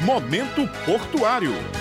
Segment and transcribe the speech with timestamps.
[0.00, 1.79] Momento Portuário.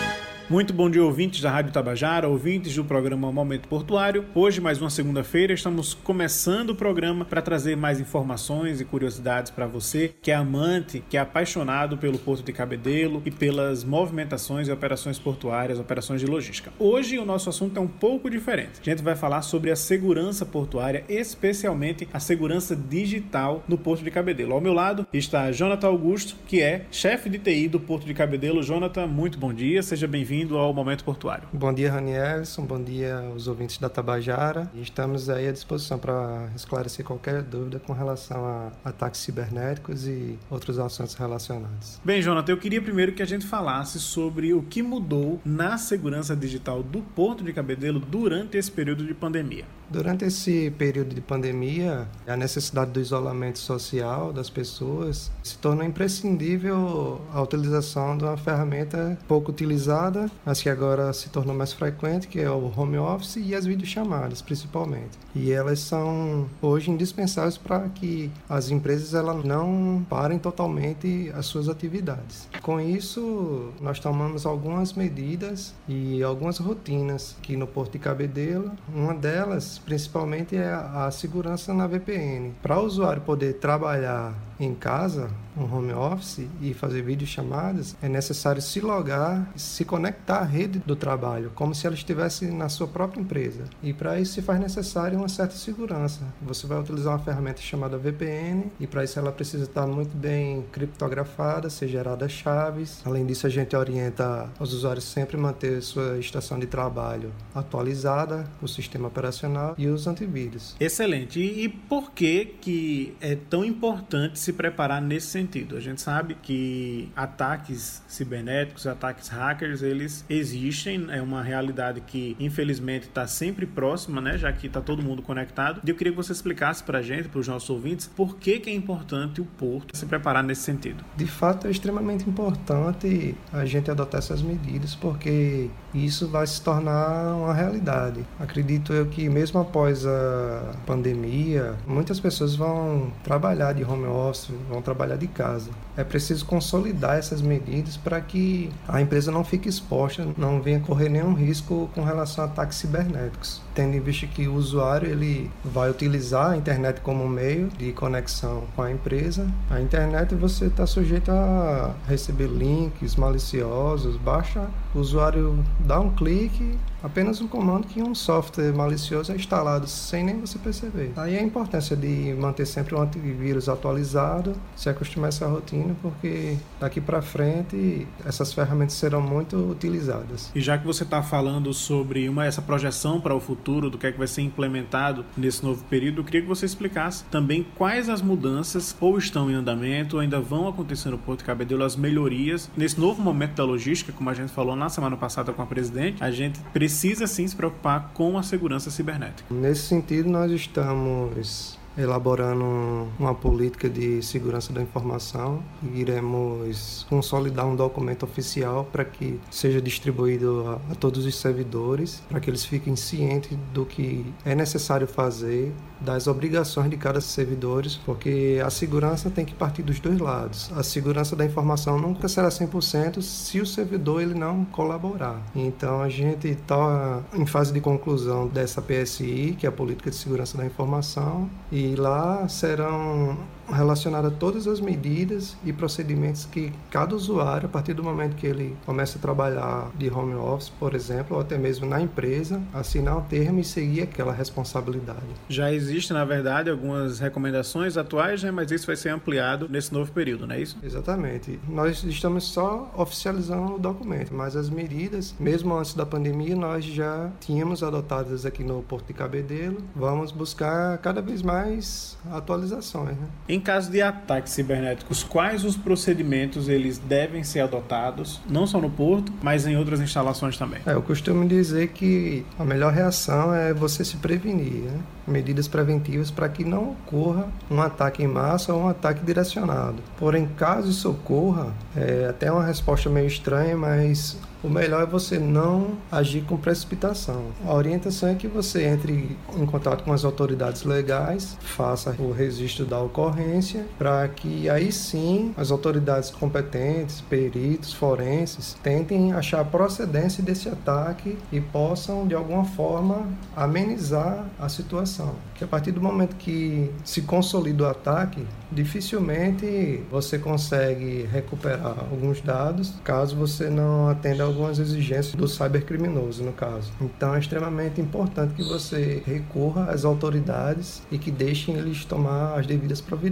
[0.50, 4.26] Muito bom dia, ouvintes da Rádio Tabajara, ouvintes do programa Momento Portuário.
[4.34, 9.68] Hoje, mais uma segunda-feira, estamos começando o programa para trazer mais informações e curiosidades para
[9.68, 14.72] você que é amante, que é apaixonado pelo Porto de Cabedelo e pelas movimentações e
[14.72, 16.74] operações portuárias, operações de logística.
[16.80, 18.82] Hoje, o nosso assunto é um pouco diferente.
[18.82, 24.10] A gente vai falar sobre a segurança portuária, especialmente a segurança digital no Porto de
[24.10, 24.54] Cabedelo.
[24.54, 28.64] Ao meu lado está Jonathan Augusto, que é chefe de TI do Porto de Cabedelo.
[28.64, 31.48] Jonathan, muito bom dia, seja bem-vindo bem-vindo ao Momento Portuário.
[31.52, 32.66] Bom dia, Ranielson.
[32.66, 34.72] Bom dia aos ouvintes da Tabajara.
[34.74, 40.80] Estamos aí à disposição para esclarecer qualquer dúvida com relação a ataques cibernéticos e outros
[40.80, 42.00] assuntos relacionados.
[42.06, 46.36] Bem, Jonathan, eu queria primeiro que a gente falasse sobre o que mudou na segurança
[46.36, 49.66] digital do Porto de Cabedelo durante esse período de pandemia.
[49.90, 57.20] Durante esse período de pandemia, a necessidade do isolamento social das pessoas se tornou imprescindível
[57.34, 62.40] a utilização de uma ferramenta pouco utilizada, mas que agora se tornou mais frequente, que
[62.40, 65.18] é o home office e as videochamadas, principalmente.
[65.34, 71.68] E elas são hoje indispensáveis para que as empresas elas não parem totalmente as suas
[71.68, 72.48] atividades.
[72.62, 78.72] Com isso, nós tomamos algumas medidas e algumas rotinas aqui no Porto de Cabedelo.
[78.94, 82.54] Uma delas principalmente é a segurança na VPN.
[82.62, 88.62] Para o usuário poder trabalhar em casa, um home office e fazer videochamadas, é necessário
[88.62, 93.22] se logar, se conectar à rede do trabalho, como se ela estivesse na sua própria
[93.22, 93.64] empresa.
[93.82, 96.22] E para isso se faz necessário uma certa segurança.
[96.42, 100.66] Você vai utilizar uma ferramenta chamada VPN e para isso ela precisa estar muito bem
[100.72, 103.02] criptografada, ser gerada chaves.
[103.06, 108.68] Além disso, a gente orienta os usuários sempre manter sua estação de trabalho atualizada, o
[108.68, 110.76] sistema operacional e os antivírus.
[110.80, 111.40] Excelente.
[111.40, 115.76] E por que que é tão importante se preparar nesse sentido.
[115.78, 123.04] A gente sabe que ataques cibernéticos, ataques hackers, eles existem, é uma realidade que infelizmente
[123.04, 125.82] está sempre próxima, né, já que está todo mundo conectado.
[125.86, 128.60] E eu queria que você explicasse para a gente, para os nossos ouvintes, por que,
[128.60, 131.04] que é importante o Porto se preparar nesse sentido.
[131.16, 137.36] De fato, é extremamente importante a gente adotar essas medidas, porque isso vai se tornar
[137.36, 138.26] uma realidade.
[138.40, 144.82] Acredito eu que mesmo após a pandemia, muitas pessoas vão trabalhar de home office, vão
[144.82, 145.70] trabalhar de casa.
[145.96, 151.10] É preciso consolidar essas medidas para que a empresa não fique exposta, não venha correr
[151.10, 153.62] nenhum risco com relação a ataques cibernéticos.
[153.80, 158.66] Tendo em vista que o usuário ele vai utilizar a internet como meio de conexão
[158.76, 165.64] com a empresa, a internet você está sujeito a receber links maliciosos, basta o usuário
[165.80, 170.60] dar um clique apenas um comando que um software malicioso é instalado sem nem você
[170.60, 171.12] perceber.
[171.16, 176.58] Aí a importância de manter sempre o antivírus atualizado, se acostumar a essa rotina, porque
[176.80, 180.52] daqui para frente essas ferramentas serão muito utilizadas.
[180.54, 184.08] E já que você está falando sobre uma essa projeção para o futuro do que
[184.08, 188.10] é que vai ser implementado nesse novo período, eu queria que você explicasse também quais
[188.10, 192.70] as mudanças ou estão em andamento, ou ainda vão acontecer no Porto Cabedelo, as melhorias
[192.76, 196.24] nesse novo momento da logística, como a gente falou na semana passada com a presidente,
[196.24, 199.54] a gente precisa sim se preocupar com a segurança cibernética.
[199.54, 205.62] Nesse sentido, nós estamos elaborando uma política de segurança da informação
[205.94, 212.40] iremos consolidar um documento oficial para que seja distribuído a, a, todos os servidores, para
[212.40, 218.62] que eles fiquem cientes do que é necessário fazer, das obrigações de cada servidor, porque
[218.64, 220.72] a segurança tem que partir dos dois lados.
[220.76, 225.42] A segurança da informação nunca será 100% se o servidor ele não colaborar.
[225.56, 230.16] Então a gente está em fase de conclusão dessa PSI, que é a Política de
[230.16, 233.38] Segurança da Informação, e lá serão
[233.72, 238.76] relacionadas todas as medidas e procedimentos que cada usuário, a partir do momento que ele
[238.86, 243.22] começa a trabalhar de home office, por exemplo, ou até mesmo na empresa, assinar o
[243.22, 245.20] termo e seguir aquela responsabilidade.
[245.48, 250.12] Já existe, na verdade, algumas recomendações atuais, né, mas isso vai ser ampliado nesse novo
[250.12, 250.78] período, não é isso?
[250.84, 251.60] Exatamente.
[251.68, 257.30] Nós estamos só oficializando o documento, mas as medidas, mesmo antes da pandemia, nós já
[257.40, 259.78] tínhamos adotadas aqui no Porto de Cabedelo.
[259.96, 263.18] Vamos buscar cada vez mais atualizações.
[263.18, 263.28] Né?
[263.60, 268.90] Em caso de ataques cibernéticos, quais os procedimentos eles devem ser adotados, não só no
[268.90, 270.80] porto, mas em outras instalações também?
[270.86, 274.98] É, eu costumo dizer que a melhor reação é você se prevenir, né?
[275.28, 279.98] medidas preventivas para que não ocorra um ataque em massa ou um ataque direcionado.
[280.18, 285.40] Porém, caso isso ocorra, é até uma resposta meio estranha, mas o melhor é você
[285.40, 287.46] não agir com precipitação.
[287.66, 292.86] A orientação é que você entre em contato com as autoridades legais, faça o registro
[292.86, 293.49] da ocorrência
[293.98, 301.38] para que aí sim as autoridades competentes, peritos, forenses, tentem achar a procedência desse ataque
[301.52, 305.36] e possam, de alguma forma, amenizar a situação.
[305.56, 312.42] Que a partir do momento que se consolida o ataque, dificilmente você consegue recuperar alguns
[312.42, 316.92] dados caso você não atenda algumas exigências do cybercriminoso, no caso.
[317.02, 322.68] Então é extremamente importante que você recorra às autoridades e que deixem eles tomar as
[322.68, 323.29] devidas providências.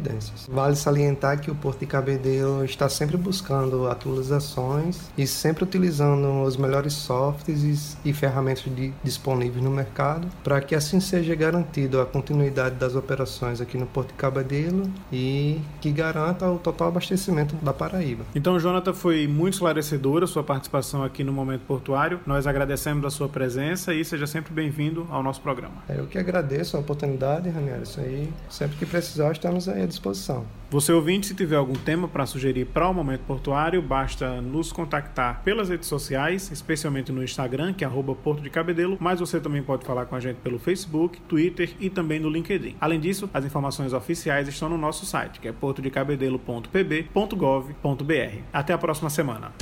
[0.49, 6.57] Vale salientar que o Porto de Cabedelo está sempre buscando atualizações e sempre utilizando os
[6.57, 12.75] melhores softwares e ferramentas de, disponíveis no mercado para que assim seja garantido a continuidade
[12.75, 18.25] das operações aqui no Porto de Cabedelo e que garanta o total abastecimento da Paraíba.
[18.35, 22.19] Então, Jonathan, foi muito esclarecedora a sua participação aqui no Momento Portuário.
[22.25, 25.75] Nós agradecemos a sua presença e seja sempre bem-vindo ao nosso programa.
[25.89, 27.83] Eu que agradeço a oportunidade, Ranieri.
[27.83, 30.45] Isso aí, sempre que precisar, estamos aí à disposição.
[30.69, 35.41] Você ouvinte, se tiver algum tema para sugerir para o Momento Portuário, basta nos contactar
[35.43, 39.85] pelas redes sociais, especialmente no Instagram, que é Porto de Cabedelo, mas você também pode
[39.85, 42.75] falar com a gente pelo Facebook, Twitter e também no LinkedIn.
[42.81, 48.41] Além disso, as informações oficiais estão no nosso site, que é portodecabedelo.pb.gov.br.
[48.51, 49.53] Até a próxima semana.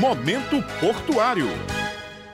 [0.00, 1.46] Momento Portuário.